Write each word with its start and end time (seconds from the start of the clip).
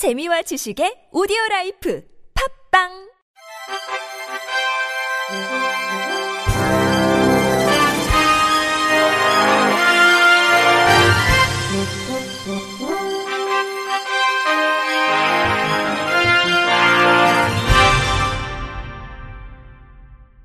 재미와 0.00 0.40
지식의 0.40 1.12
오디오 1.12 1.36
라이프 1.50 2.02
팝빵 2.72 2.88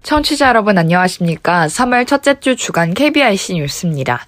청취자 0.03 0.49
여러분 0.49 0.77
안녕하십니까? 0.77 1.67
3월 1.67 2.05
첫째 2.05 2.41
주 2.41 2.57
주간 2.57 2.93
KBIC 2.93 3.53
뉴스입니다. 3.53 4.19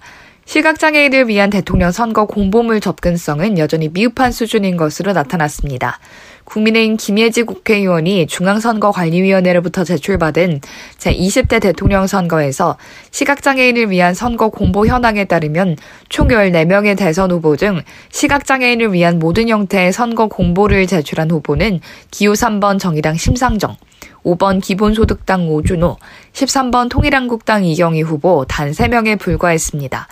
시각장애인을 0.48 1.28
위한 1.28 1.50
대통령 1.50 1.92
선거 1.92 2.24
공보물 2.24 2.80
접근성은 2.80 3.58
여전히 3.58 3.90
미흡한 3.90 4.32
수준인 4.32 4.78
것으로 4.78 5.12
나타났습니다. 5.12 5.98
국민의힘 6.44 6.96
김예지 6.96 7.42
국회의원이 7.42 8.26
중앙선거관리위원회로부터 8.26 9.84
제출받은 9.84 10.62
제20대 10.96 11.60
대통령 11.60 12.06
선거에서 12.06 12.78
시각장애인을 13.10 13.90
위한 13.90 14.14
선거 14.14 14.48
공보 14.48 14.86
현황에 14.86 15.26
따르면 15.26 15.76
총 16.08 16.28
14명의 16.28 16.96
대선 16.96 17.30
후보 17.30 17.54
중 17.58 17.82
시각장애인을 18.08 18.94
위한 18.94 19.18
모든 19.18 19.50
형태의 19.50 19.92
선거 19.92 20.28
공보를 20.28 20.86
제출한 20.86 21.30
후보는 21.30 21.80
기호 22.10 22.32
3번 22.32 22.78
정의당 22.78 23.18
심상정, 23.18 23.76
5번 24.24 24.62
기본소득당 24.62 25.50
오준호, 25.50 25.98
13번 26.32 26.88
통일한국당 26.88 27.66
이경희 27.66 28.00
후보 28.00 28.46
단 28.48 28.70
3명에 28.70 29.18
불과했습니다. 29.18 30.08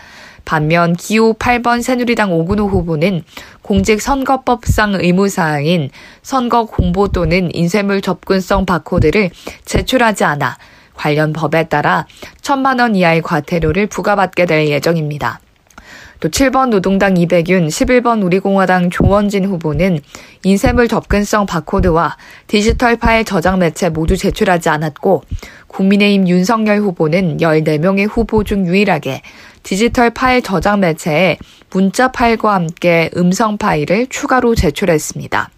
반면 0.47 0.95
기호 0.95 1.35
8번 1.35 1.83
새누리당 1.83 2.33
오근호 2.33 2.69
후보는 2.69 3.23
공직선거법상 3.61 4.95
의무사항인 4.95 5.91
선거 6.23 6.65
공보 6.65 7.09
또는 7.09 7.51
인쇄물 7.53 8.01
접근성 8.01 8.65
바코드를 8.65 9.31
제출하지 9.67 10.25
않아 10.25 10.57
관련 10.95 11.35
법에 11.35 11.65
따라 11.65 12.07
천만 12.41 12.79
원 12.79 12.95
이하의 12.95 13.21
과태료를 13.23 13.89
부과받게 13.89 14.47
될 14.47 14.69
예정입니다. 14.69 15.41
또 16.21 16.31
7번 16.31 16.71
노동당 16.71 17.17
이백윤, 17.17 17.69
11번 17.69 18.25
우리공화당 18.25 18.89
조원진 18.91 19.45
후보는 19.45 20.01
인쇄물 20.45 20.89
접근성 20.89 21.45
바코드와 21.45 22.17
디지털 22.47 22.97
파일 22.97 23.25
저장 23.25 23.59
매체 23.59 23.91
모두 23.91 24.17
제출하지 24.17 24.71
않았고 24.71 25.25
국민의힘 25.67 26.27
윤석열 26.29 26.79
후보는 26.79 27.39
14명의 27.39 28.09
후보 28.11 28.45
중 28.45 28.67
유일하게 28.67 29.21
디지털 29.67 30.11
파일 30.11 30.43
저장 30.43 30.79
매체에 30.79 31.39
문자 31.73 32.13
파일과 32.13 32.55
함께 32.55 33.11
음성 33.17 33.59
파일을 33.59 34.07
추가로 34.07 34.55
제출했습니다. 34.55 35.51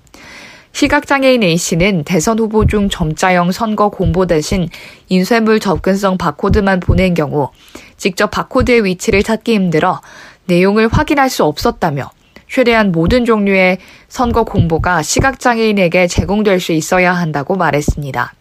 시각장애인 0.72 1.42
A씨는 1.42 2.04
대선 2.04 2.38
후보 2.38 2.66
중 2.66 2.88
점자형 2.88 3.52
선거 3.52 3.90
공보 3.90 4.24
대신 4.24 4.70
인쇄물 5.10 5.60
접근성 5.60 6.16
바코드만 6.16 6.80
보낸 6.80 7.12
경우 7.12 7.50
직접 7.98 8.30
바코드의 8.30 8.86
위치를 8.86 9.22
찾기 9.22 9.52
힘들어 9.52 10.00
내용을 10.46 10.88
확인할 10.88 11.28
수 11.28 11.44
없었다며 11.44 12.10
최대한 12.48 12.92
모든 12.92 13.26
종류의 13.26 13.76
선거 14.08 14.44
공보가 14.44 15.02
시각장애인에게 15.02 16.06
제공될 16.06 16.60
수 16.60 16.72
있어야 16.72 17.12
한다고 17.12 17.56
말했습니다. 17.56 18.32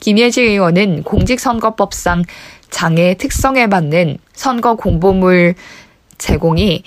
김예지 0.00 0.42
의원은 0.42 1.02
공직선거법상 1.04 2.24
장애의 2.70 3.18
특성에 3.18 3.66
맞는 3.66 4.18
선거 4.32 4.76
공보물 4.76 5.54
제공이 6.18 6.82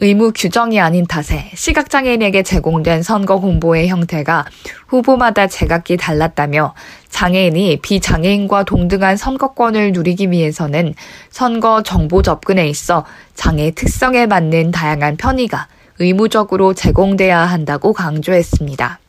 의무 0.00 0.32
규정이 0.32 0.80
아닌 0.80 1.06
탓에 1.06 1.50
시각장애인에게 1.54 2.44
제공된 2.44 3.02
선거 3.02 3.40
공보의 3.40 3.88
형태가 3.88 4.46
후보마다 4.86 5.48
제각기 5.48 5.96
달랐다며 5.96 6.74
장애인이 7.08 7.80
비장애인과 7.82 8.64
동등한 8.64 9.16
선거권을 9.16 9.92
누리기 9.92 10.30
위해서는 10.30 10.94
선거 11.30 11.82
정보 11.82 12.22
접근에 12.22 12.68
있어 12.68 13.04
장애의 13.34 13.72
특성에 13.72 14.26
맞는 14.26 14.70
다양한 14.70 15.16
편의가 15.16 15.66
의무적으로 15.98 16.74
제공돼야 16.74 17.40
한다고 17.40 17.92
강조했습니다. 17.92 19.00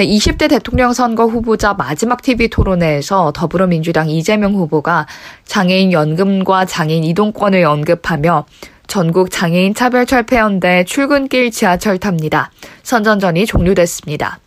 제20대 0.00 0.48
대통령 0.48 0.94
선거 0.94 1.26
후보자 1.26 1.74
마지막 1.74 2.22
TV 2.22 2.48
토론회에서 2.48 3.32
더불어민주당 3.32 4.08
이재명 4.08 4.54
후보가 4.54 5.06
장애인 5.44 5.92
연금과 5.92 6.64
장애인 6.64 7.04
이동권을 7.04 7.64
언급하며 7.64 8.46
전국 8.86 9.30
장애인 9.30 9.74
차별 9.74 10.06
철폐연대 10.06 10.84
출근길 10.84 11.50
지하철 11.50 11.98
탑니다. 11.98 12.50
선전전이 12.82 13.44
종료됐습니다. 13.44 14.38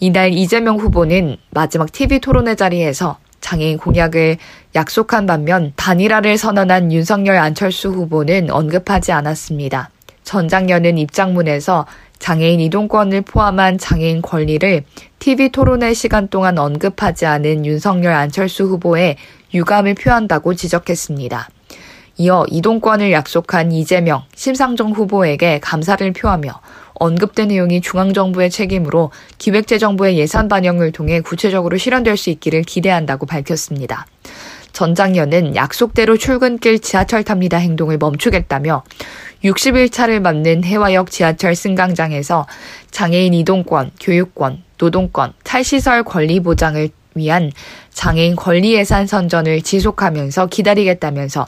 이날 0.00 0.32
이재명 0.32 0.78
후보는 0.78 1.36
마지막 1.50 1.92
TV 1.92 2.20
토론회 2.20 2.54
자리에서 2.54 3.18
장애인 3.42 3.76
공약을 3.76 4.38
약속한 4.74 5.26
반면 5.26 5.74
단일화를 5.76 6.38
선언한 6.38 6.90
윤석열 6.90 7.36
안철수 7.36 7.90
후보는 7.90 8.50
언급하지 8.50 9.12
않았습니다. 9.12 9.90
전장년은 10.26 10.98
입장문에서 10.98 11.86
장애인 12.18 12.60
이동권을 12.60 13.22
포함한 13.22 13.78
장애인 13.78 14.22
권리를 14.22 14.84
TV 15.18 15.50
토론회 15.50 15.94
시간 15.94 16.28
동안 16.28 16.58
언급하지 16.58 17.26
않은 17.26 17.66
윤석열 17.66 18.12
안철수 18.12 18.64
후보의 18.64 19.16
유감을 19.54 19.94
표한다고 19.94 20.54
지적했습니다. 20.54 21.48
이어 22.18 22.46
이동권을 22.48 23.12
약속한 23.12 23.72
이재명, 23.72 24.22
심상정 24.34 24.92
후보에게 24.92 25.60
감사를 25.60 26.10
표하며 26.12 26.60
언급된 26.94 27.48
내용이 27.48 27.82
중앙정부의 27.82 28.50
책임으로 28.50 29.10
기획재정부의 29.36 30.16
예산 30.18 30.48
반영을 30.48 30.92
통해 30.92 31.20
구체적으로 31.20 31.76
실현될 31.76 32.16
수 32.16 32.30
있기를 32.30 32.62
기대한다고 32.62 33.26
밝혔습니다. 33.26 34.06
전 34.72 34.94
장년은 34.94 35.56
약속대로 35.56 36.18
출근길 36.18 36.80
지하철 36.80 37.24
탑니다 37.24 37.56
행동을 37.56 37.96
멈추겠다며 37.98 38.82
60일차를 39.44 40.20
맞는 40.20 40.64
해화역 40.64 41.10
지하철 41.10 41.54
승강장에서 41.54 42.46
장애인 42.90 43.34
이동권, 43.34 43.92
교육권, 44.00 44.62
노동권, 44.78 45.32
탈시설 45.44 46.02
권리 46.02 46.40
보장을 46.40 46.88
위한 47.14 47.50
장애인 47.92 48.36
권리 48.36 48.74
예산 48.74 49.06
선전을 49.06 49.62
지속하면서 49.62 50.46
기다리겠다면서 50.46 51.46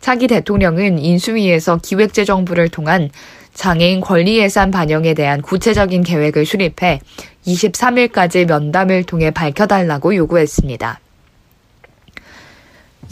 차기 0.00 0.26
대통령은 0.26 0.98
인수위에서 0.98 1.78
기획재정부를 1.82 2.68
통한 2.68 3.10
장애인 3.54 4.02
권리 4.02 4.38
예산 4.38 4.70
반영에 4.70 5.14
대한 5.14 5.40
구체적인 5.40 6.02
계획을 6.02 6.44
수립해 6.44 7.00
23일까지 7.46 8.46
면담을 8.46 9.04
통해 9.04 9.30
밝혀달라고 9.30 10.14
요구했습니다. 10.14 11.00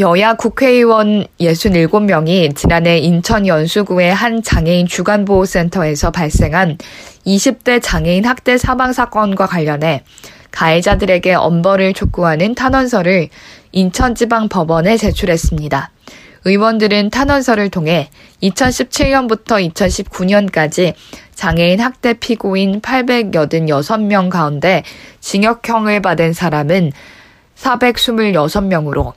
여야 0.00 0.34
국회의원 0.34 1.24
67명이 1.38 2.56
지난해 2.56 2.98
인천 2.98 3.46
연수구의 3.46 4.12
한 4.12 4.42
장애인 4.42 4.88
주간보호센터에서 4.88 6.10
발생한 6.10 6.78
20대 7.24 7.80
장애인 7.80 8.24
학대 8.24 8.58
사망 8.58 8.92
사건과 8.92 9.46
관련해 9.46 10.02
가해자들에게 10.50 11.34
엄벌을 11.34 11.94
촉구하는 11.94 12.56
탄원서를 12.56 13.28
인천지방법원에 13.70 14.96
제출했습니다. 14.96 15.90
의원들은 16.44 17.10
탄원서를 17.10 17.70
통해 17.70 18.10
2017년부터 18.42 19.72
2019년까지 19.72 20.94
장애인 21.36 21.78
학대 21.78 22.14
피고인 22.14 22.80
886명 22.80 24.28
가운데 24.28 24.82
징역형을 25.20 26.02
받은 26.02 26.32
사람은 26.32 26.90
426명으로 27.56 29.12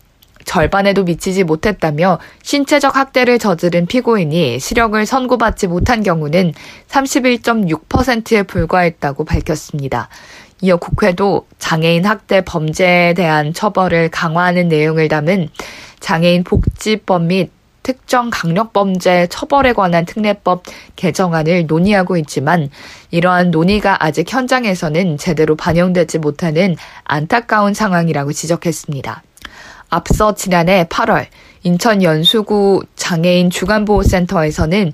절반에도 0.47 1.03
미치지 1.03 1.43
못했다며 1.43 2.19
신체적 2.41 2.95
학대를 2.95 3.37
저지른 3.37 3.85
피고인이 3.85 4.59
시력을 4.59 5.05
선고받지 5.05 5.67
못한 5.67 6.01
경우는 6.01 6.53
31.6%에 6.87 8.43
불과했다고 8.43 9.25
밝혔습니다. 9.25 10.09
이어 10.61 10.77
국회도 10.77 11.45
장애인 11.59 12.05
학대 12.05 12.41
범죄에 12.41 13.13
대한 13.13 13.53
처벌을 13.53 14.09
강화하는 14.09 14.69
내용을 14.69 15.09
담은 15.09 15.49
장애인 15.99 16.43
복지법 16.43 17.23
및 17.23 17.51
특정 17.83 18.29
강력범죄 18.29 19.27
처벌에 19.29 19.73
관한 19.73 20.05
특례법 20.05 20.63
개정안을 20.95 21.67
논의하고 21.67 22.17
있지만 22.17 22.69
이러한 23.11 23.51
논의가 23.51 24.03
아직 24.03 24.31
현장에서는 24.31 25.17
제대로 25.17 25.55
반영되지 25.55 26.19
못하는 26.19 26.75
안타까운 27.03 27.73
상황이라고 27.73 28.33
지적했습니다. 28.33 29.23
앞서 29.89 30.35
지난해 30.35 30.85
8월 30.85 31.27
인천 31.63 32.03
연수구 32.03 32.83
장애인 32.95 33.49
주간보호센터에서는 33.49 34.93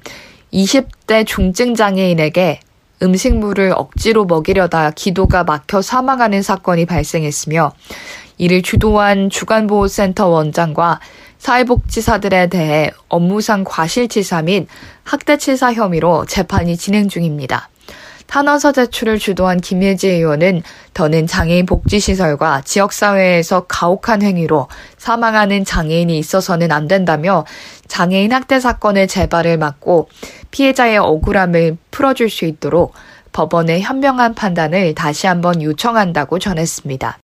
20대 0.53 1.25
중증 1.25 1.75
장애인에게 1.75 2.59
음식물을 3.01 3.73
억지로 3.75 4.25
먹이려다 4.25 4.91
기도가 4.91 5.43
막혀 5.43 5.81
사망하는 5.81 6.41
사건이 6.41 6.85
발생했으며 6.85 7.73
이를 8.37 8.61
주도한 8.61 9.29
주간보호센터 9.29 10.27
원장과 10.27 10.99
사회복지사들에 11.37 12.47
대해 12.47 12.91
업무상 13.09 13.65
과실치사 13.65 14.43
및 14.43 14.67
학대치사 15.03 15.73
혐의로 15.73 16.25
재판이 16.25 16.77
진행 16.77 17.09
중입니다. 17.09 17.69
탄원서 18.27 18.71
제출을 18.71 19.19
주도한 19.19 19.59
김예지 19.61 20.09
의원은 20.09 20.63
더는 20.93 21.27
장애인 21.27 21.65
복지시설과 21.65 22.61
지역사회에서 22.61 23.65
가혹한 23.67 24.21
행위로 24.21 24.67
사망하는 24.97 25.65
장애인이 25.65 26.17
있어서는 26.17 26.71
안 26.71 26.87
된다며 26.87 27.45
장애인 27.87 28.31
학대 28.33 28.59
사건의 28.59 29.07
재발을 29.07 29.57
막고 29.57 30.09
피해자의 30.51 30.97
억울함을 30.97 31.77
풀어줄 31.91 32.29
수 32.29 32.45
있도록 32.45 32.93
법원의 33.31 33.81
현명한 33.81 34.35
판단을 34.35 34.93
다시 34.93 35.27
한번 35.27 35.61
요청한다고 35.61 36.39
전했습니다. 36.39 37.22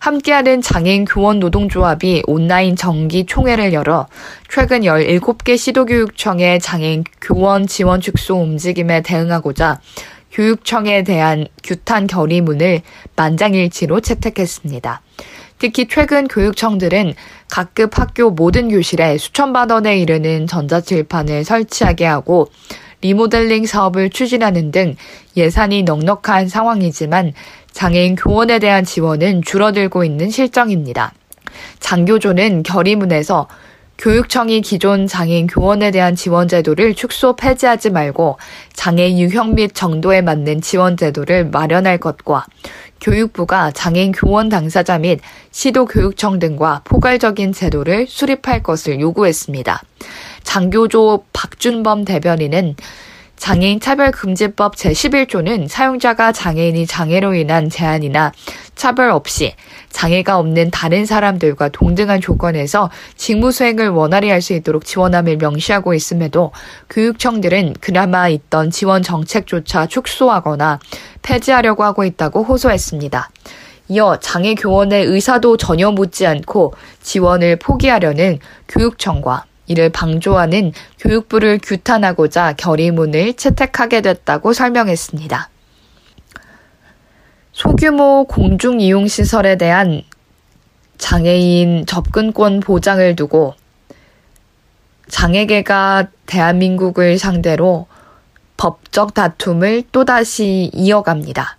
함께하는 0.00 0.62
장애인 0.62 1.04
교원 1.04 1.40
노동조합이 1.40 2.22
온라인 2.26 2.74
정기 2.74 3.26
총회를 3.26 3.74
열어 3.74 4.08
최근 4.48 4.80
17개 4.80 5.58
시도교육청의 5.58 6.58
장애인 6.60 7.04
교원 7.20 7.66
지원 7.66 8.00
축소 8.00 8.40
움직임에 8.40 9.02
대응하고자 9.02 9.80
교육청에 10.32 11.04
대한 11.04 11.46
규탄 11.62 12.06
결의문을 12.06 12.80
만장일치로 13.14 14.00
채택했습니다. 14.00 15.02
특히 15.58 15.86
최근 15.86 16.28
교육청들은 16.28 17.12
각급 17.50 17.98
학교 17.98 18.30
모든 18.30 18.70
교실에 18.70 19.18
수천만 19.18 19.68
원에 19.68 19.98
이르는 19.98 20.46
전자칠판을 20.46 21.44
설치하게 21.44 22.06
하고 22.06 22.48
리모델링 23.02 23.66
사업을 23.66 24.10
추진하는 24.10 24.70
등 24.70 24.96
예산이 25.36 25.84
넉넉한 25.84 26.48
상황이지만 26.48 27.32
장애인 27.72 28.16
교원에 28.16 28.58
대한 28.58 28.84
지원은 28.84 29.42
줄어들고 29.42 30.04
있는 30.04 30.30
실정입니다. 30.30 31.12
장교조는 31.78 32.62
결의문에서 32.62 33.48
교육청이 33.98 34.62
기존 34.62 35.06
장애인 35.06 35.46
교원에 35.46 35.90
대한 35.90 36.16
지원 36.16 36.48
제도를 36.48 36.94
축소 36.94 37.36
폐지하지 37.36 37.90
말고 37.90 38.38
장애인 38.72 39.18
유형 39.18 39.54
및 39.54 39.74
정도에 39.74 40.22
맞는 40.22 40.62
지원 40.62 40.96
제도를 40.96 41.50
마련할 41.50 41.98
것과 41.98 42.46
교육부가 43.02 43.70
장애인 43.72 44.12
교원 44.12 44.48
당사자 44.48 44.98
및 44.98 45.20
시도 45.50 45.84
교육청 45.84 46.38
등과 46.38 46.80
포괄적인 46.84 47.52
제도를 47.52 48.06
수립할 48.06 48.62
것을 48.62 49.00
요구했습니다. 49.00 49.82
장교조 50.42 51.24
박준범 51.32 52.04
대변인은 52.04 52.76
장애인 53.40 53.80
차별금지법 53.80 54.76
제11조는 54.76 55.66
사용자가 55.66 56.30
장애인이 56.30 56.86
장애로 56.86 57.34
인한 57.34 57.70
제한이나 57.70 58.32
차별 58.74 59.10
없이 59.10 59.54
장애가 59.88 60.38
없는 60.38 60.70
다른 60.70 61.06
사람들과 61.06 61.70
동등한 61.70 62.20
조건에서 62.20 62.90
직무 63.16 63.50
수행을 63.50 63.88
원활히 63.88 64.28
할 64.28 64.42
수 64.42 64.52
있도록 64.52 64.84
지원함을 64.84 65.38
명시하고 65.38 65.94
있음에도 65.94 66.52
교육청들은 66.90 67.76
그나마 67.80 68.28
있던 68.28 68.70
지원 68.70 69.02
정책조차 69.02 69.86
축소하거나 69.86 70.78
폐지하려고 71.22 71.82
하고 71.84 72.04
있다고 72.04 72.44
호소했습니다. 72.44 73.30
이어 73.88 74.18
장애 74.20 74.54
교원의 74.54 75.06
의사도 75.06 75.56
전혀 75.56 75.90
묻지 75.90 76.26
않고 76.26 76.74
지원을 77.02 77.56
포기하려는 77.56 78.38
교육청과 78.68 79.44
이를 79.70 79.88
방조하는 79.88 80.72
교육부를 80.98 81.60
규탄하고자 81.62 82.54
결의문을 82.54 83.34
채택하게 83.34 84.00
됐다고 84.00 84.52
설명했습니다. 84.52 85.48
소규모 87.52 88.24
공중이용시설에 88.24 89.56
대한 89.58 90.02
장애인 90.98 91.86
접근권 91.86 92.58
보장을 92.58 93.14
두고 93.14 93.54
장애계가 95.08 96.08
대한민국을 96.26 97.18
상대로 97.20 97.86
법적 98.56 99.14
다툼을 99.14 99.84
또다시 99.92 100.72
이어갑니다. 100.74 101.56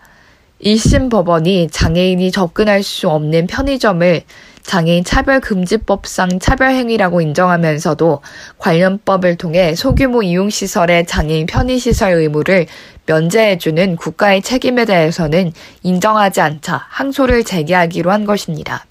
1심 0.62 1.10
법원이 1.10 1.70
장애인이 1.72 2.30
접근할 2.32 2.84
수 2.84 3.10
없는 3.10 3.48
편의점을 3.48 4.22
장애인 4.64 5.04
차별금지법상 5.04 6.40
차별행위라고 6.40 7.22
인정하면서도 7.22 8.22
관련법을 8.58 9.38
통해 9.38 9.76
소규모 9.76 10.24
이용시설의 10.24 11.06
장애인 11.08 11.46
편의시설 11.46 12.14
의무를 12.14 12.68
면제해주는 13.06 13.96
국가의 13.96 14.42
책임에 14.42 14.86
대해서는 14.86 15.52
인정하지 15.84 16.42
않자 16.42 16.86
항소를 16.90 17.44
제기하기로 17.44 18.12
한 18.12 18.26
것입니다. 18.26 18.86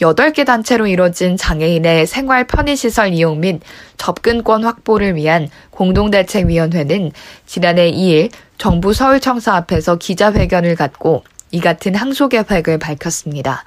8개 0.00 0.44
단체로 0.44 0.86
이뤄진 0.88 1.36
장애인의 1.36 2.06
생활 2.06 2.44
편의시설 2.44 3.12
이용 3.12 3.40
및 3.40 3.60
접근권 3.96 4.64
확보를 4.64 5.14
위한 5.14 5.48
공동대책위원회는 5.70 7.12
지난해 7.46 7.92
2일 7.92 8.30
정부 8.58 8.92
서울청사 8.92 9.54
앞에서 9.54 9.96
기자회견을 9.96 10.74
갖고 10.74 11.24
이 11.52 11.60
같은 11.60 11.94
항소 11.94 12.28
계획을 12.28 12.78
밝혔습니다. 12.78 13.64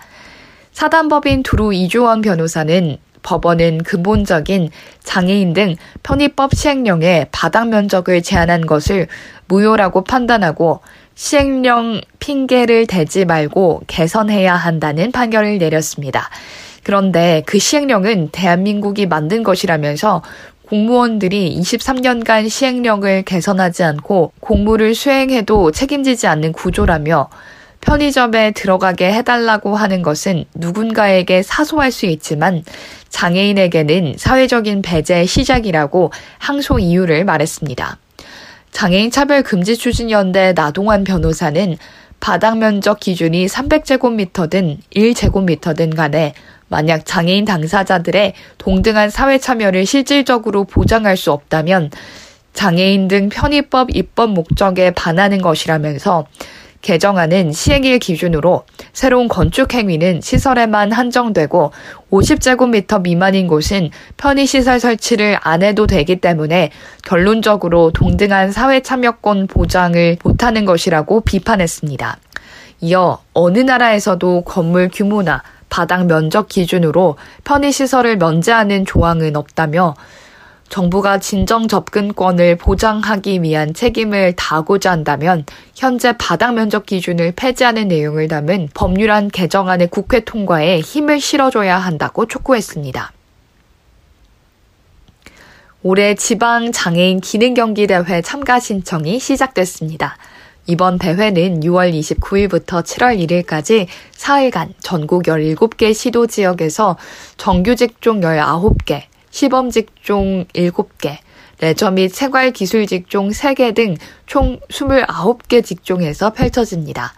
사단법인 0.75 1.42
두루 1.42 1.74
이주원 1.74 2.19
변호사는 2.19 2.98
법원은 3.24 3.83
근본적인 3.83 4.72
장애인 5.01 5.54
등 5.54 5.75
편의법 6.04 6.54
시행령에 6.54 7.27
바닥 7.31 7.69
면적을 7.69 8.22
제한한 8.22 8.66
것을 8.66 9.07
무효라고 9.48 10.04
판단하고 10.04 10.81
시행령 11.16 12.01
핑계를 12.19 12.88
대지 12.88 13.24
말고 13.24 13.83
개선해야 13.88 14.54
한다는 14.54 15.13
판결을 15.13 15.60
내렸습니다. 15.60 16.30
그런데 16.83 17.42
그 17.45 17.57
시행령은 17.57 18.31
대한민국이 18.33 19.06
만든 19.06 19.44
것이라면서 19.44 20.24
공무원들이 20.68 21.57
23년간 21.57 22.50
시행령을 22.50 23.24
개선하지 23.24 23.86
않고 23.86 24.33
공무를 24.42 24.94
수행해도 24.94 25.71
책임지지 25.71 26.28
않는 26.28 26.51
구조라며 26.51 27.30
편의점에 27.86 28.52
들어가게 28.52 29.14
해달라고 29.14 29.76
하는 29.76 30.02
것은 30.02 30.46
누군가에게 30.56 31.44
사소할 31.44 31.92
수 31.92 32.08
있지만 32.08 32.64
장애인에게는 33.10 34.16
사회적인 34.18 34.82
배제의 34.82 35.28
시작이라고 35.28 36.12
항소 36.40 36.80
이유를 36.80 37.26
말했습니다. 37.26 37.98
장애인 38.72 39.12
차별 39.12 39.44
금지 39.44 39.78
추진 39.78 40.12
연대 40.12 40.52
나동환 40.54 41.04
변호사는 41.04 41.78
바닥 42.20 42.58
면적 42.58 43.00
기준이 43.00 43.46
300제곱미터든 43.46 44.80
1제곱미터든 44.94 45.96
간에 45.96 46.34
만약 46.68 47.06
장애인 47.06 47.46
당사자들의 47.46 48.34
동등한 48.58 49.12
사회 49.12 49.38
참여를 49.38 49.86
실질적으로 49.86 50.64
보장할 50.64 51.16
수 51.16 51.31
없다면 51.31 51.92
장애인 52.54 53.08
등 53.08 53.30
편의법 53.30 53.96
입법 53.96 54.31
목적에 54.31 54.92
반하는 54.92 55.42
것이라면서 55.42 56.26
개정안은 56.85 57.51
시행일 57.51 57.97
기준으로 57.97 58.63
새로운 58.94 59.27
건축 59.27 59.73
행위는 59.73 60.21
시설에만 60.21 60.92
한정되고 60.92 61.71
50제곱미터 62.11 63.01
미만인 63.01 63.47
곳은 63.47 63.89
편의시설 64.18 64.80
설치를 64.80 65.39
안 65.42 65.63
해도 65.63 65.87
되기 65.87 66.18
때문에 66.18 66.69
결론적으로 67.04 67.89
동등한 67.92 68.51
사회 68.51 68.81
참여권 68.81 69.47
보장을 69.47 70.18
못하는 70.23 70.65
것이라고 70.65 71.21
비판했습니다. 71.21 72.19
이어 72.81 73.19
어느 73.33 73.57
나라에서도 73.57 74.44
건물 74.44 74.92
규모나 74.94 75.42
바닥 75.69 76.06
면적 76.06 76.47
기준으로 76.47 77.18
편의시설을 77.45 78.18
면제하는 78.18 78.85
조항은 78.85 79.35
없다며 79.35 79.95
정부가 80.76 81.20
진정 81.20 81.70
접근권을 81.70 82.58
보장하기 82.58 83.42
위한 83.44 83.74
책임을 83.74 84.34
다하고자 84.34 84.92
한다면 84.92 85.46
현재 85.74 86.18
바닥 86.18 86.54
면적 86.54 86.86
기준을 86.86 87.32
폐지하는 87.38 87.88
내용을 87.88 88.28
담은 88.28 88.68
법률안 88.74 89.30
개정안의 89.30 89.88
국회 89.88 90.26
통과에 90.26 90.82
힘을 90.82 91.22
실어줘야 91.22 91.78
한다고 91.78 92.26
촉구했습니다. 92.26 93.14
올해 95.82 96.14
지방 96.14 96.74
장애인 96.74 97.22
기능 97.22 97.54
경기 97.54 97.88
대회 97.88 98.22
참가 98.22 98.60
신청이 98.60 99.18
시작됐습니다. 99.22 100.18
이번 100.68 100.98
대회는 100.98 101.62
6월 101.62 101.98
29일부터 101.98 102.84
7월 102.84 103.18
1일까지 103.46 103.88
4일간 104.12 104.74
전국 104.82 105.24
17개 105.24 105.94
시도 105.94 106.28
지역에서 106.28 106.98
정규직 107.38 108.02
종 108.02 108.20
19개, 108.20 109.04
시범 109.35 109.69
직종 109.69 110.45
7개, 110.54 111.18
레저 111.59 111.92
및 111.92 112.07
생활 112.07 112.51
기술 112.51 112.87
직종 112.87 113.31
3개 113.31 113.75
등 113.75 113.97
총 114.25 114.61
29개 114.69 115.61
직종에서 115.61 116.31
펼쳐집니다. 116.31 117.13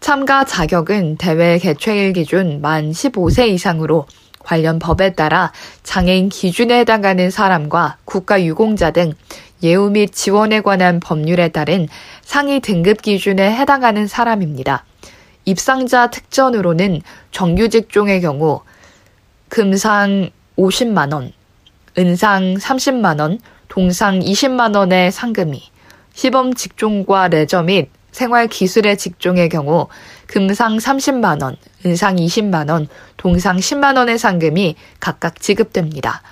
참가 0.00 0.42
자격은 0.42 1.16
대회 1.16 1.58
개최일 1.58 2.12
기준 2.12 2.60
만 2.60 2.90
15세 2.90 3.50
이상으로 3.50 4.08
관련 4.40 4.80
법에 4.80 5.12
따라 5.12 5.52
장애인 5.84 6.28
기준에 6.28 6.80
해당하는 6.80 7.30
사람과 7.30 7.98
국가 8.04 8.42
유공자 8.42 8.90
등 8.90 9.12
예우 9.62 9.90
및 9.90 10.10
지원에 10.12 10.60
관한 10.60 10.98
법률에 10.98 11.50
따른 11.50 11.86
상위 12.22 12.58
등급 12.58 13.00
기준에 13.00 13.52
해당하는 13.54 14.08
사람입니다. 14.08 14.84
입상자 15.44 16.10
특전으로는 16.10 17.00
정규 17.30 17.68
직종의 17.68 18.22
경우 18.22 18.62
금상 19.48 20.30
50만원, 20.58 21.32
은상 21.96 22.54
30만원, 22.54 23.38
동상 23.68 24.18
20만원의 24.18 25.10
상금이, 25.10 25.62
시범 26.12 26.54
직종과 26.54 27.28
레저 27.28 27.62
및 27.62 27.90
생활 28.10 28.48
기술의 28.48 28.98
직종의 28.98 29.48
경우 29.48 29.86
금상 30.26 30.76
30만 30.76 31.42
원, 31.42 31.56
은상 31.86 32.16
20만 32.16 32.70
원, 32.70 32.88
동상 33.16 33.58
10만 33.58 33.96
원의 33.96 34.18
상금이 34.18 34.74
각각 34.98 35.40
지급됩니다. 35.40 36.22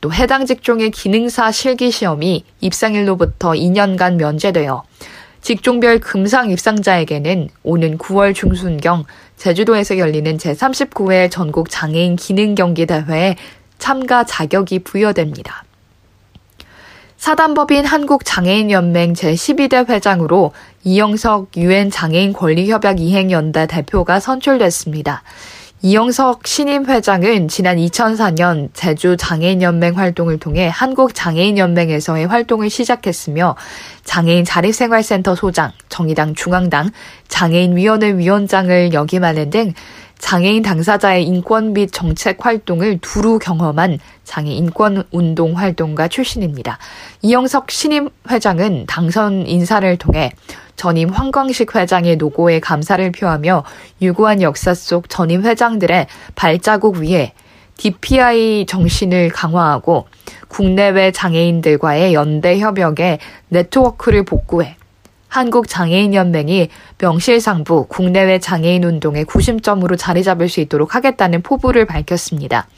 또 0.00 0.12
해당 0.12 0.46
직종의 0.46 0.90
기능사 0.90 1.50
실기 1.50 1.90
시험이 1.90 2.44
입상일로부터 2.60 3.52
2년간 3.52 4.14
면제되어 4.14 4.84
직종별 5.40 5.98
금상 5.98 6.50
입상자에게는 6.50 7.48
오는 7.64 7.98
9월 7.98 8.32
중순경 8.32 9.04
제주도에서 9.36 9.98
열리는 9.98 10.36
제39회 10.36 11.30
전국 11.32 11.68
장애인 11.68 12.14
기능 12.14 12.54
경기 12.54 12.86
대회에 12.86 13.36
참가 13.82 14.22
자격이 14.22 14.78
부여됩니다. 14.84 15.64
사단법인 17.16 17.84
한국장애인연맹 17.84 19.14
제12대 19.14 19.88
회장으로 19.88 20.52
이영석 20.84 21.56
유엔 21.56 21.90
장애인 21.90 22.32
권리협약 22.32 23.00
이행연대 23.00 23.66
대표가 23.66 24.20
선출됐습니다. 24.20 25.24
이영석 25.84 26.46
신임 26.46 26.86
회장은 26.86 27.48
지난 27.48 27.76
2004년 27.76 28.68
제주 28.72 29.16
장애인연맹 29.16 29.98
활동을 29.98 30.38
통해 30.38 30.70
한국 30.72 31.12
장애인연맹에서의 31.12 32.28
활동을 32.28 32.70
시작했으며 32.70 33.56
장애인 34.04 34.44
자립생활센터 34.44 35.34
소장, 35.34 35.72
정의당 35.88 36.36
중앙당, 36.36 36.90
장애인위원회 37.26 38.16
위원장을 38.16 38.92
역임하는 38.92 39.50
등 39.50 39.72
장애인 40.22 40.62
당사자의 40.62 41.26
인권 41.26 41.72
및 41.72 41.90
정책 41.92 42.46
활동을 42.46 42.98
두루 43.02 43.40
경험한 43.40 43.98
장애 44.22 44.52
인권 44.52 45.02
운동 45.10 45.58
활동가 45.58 46.06
출신입니다. 46.06 46.78
이영석 47.22 47.72
신임 47.72 48.08
회장은 48.30 48.86
당선 48.86 49.46
인사를 49.46 49.94
통해 49.98 50.30
전임 50.76 51.10
황광식 51.10 51.74
회장의 51.74 52.16
노고에 52.16 52.60
감사를 52.60 53.10
표하며 53.10 53.64
유구한 54.00 54.40
역사 54.42 54.74
속 54.74 55.10
전임 55.10 55.42
회장들의 55.42 56.06
발자국 56.36 56.98
위에 56.98 57.32
DPI 57.76 58.66
정신을 58.66 59.30
강화하고 59.30 60.06
국내외 60.46 61.10
장애인들과의 61.10 62.14
연대 62.14 62.60
협력에 62.60 63.18
네트워크를 63.48 64.24
복구해 64.24 64.76
한국장애인연맹이 65.32 66.68
명실상부 66.98 67.86
국내외 67.88 68.38
장애인 68.38 68.84
운동의 68.84 69.24
구심점으로 69.24 69.96
자리 69.96 70.22
잡을 70.22 70.48
수 70.50 70.60
있도록 70.60 70.94
하겠다는 70.94 71.42
포부를 71.42 71.86
밝혔습니다. 71.86 72.68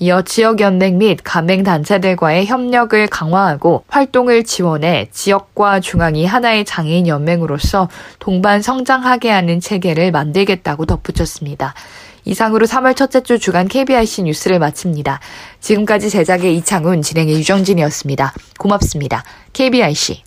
이어 0.00 0.22
지역연맹 0.22 0.98
및 0.98 1.20
가맹단체들과의 1.22 2.46
협력을 2.46 3.06
강화하고 3.06 3.84
활동을 3.86 4.42
지원해 4.42 5.06
지역과 5.12 5.78
중앙이 5.78 6.26
하나의 6.26 6.64
장애인 6.64 7.06
연맹으로서 7.06 7.88
동반 8.18 8.62
성장하게 8.62 9.30
하는 9.30 9.60
체계를 9.60 10.10
만들겠다고 10.10 10.86
덧붙였습니다. 10.86 11.74
이상으로 12.24 12.66
3월 12.66 12.96
첫째 12.96 13.22
주 13.22 13.38
주간 13.38 13.68
KBIC 13.68 14.24
뉴스를 14.24 14.58
마칩니다. 14.58 15.20
지금까지 15.60 16.10
제작의 16.10 16.56
이창훈, 16.56 17.02
진행의 17.02 17.34
유정진이었습니다. 17.36 18.32
고맙습니다. 18.58 19.22
KBIC. 19.52 20.22